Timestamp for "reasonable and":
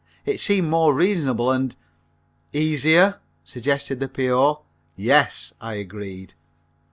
0.95-1.75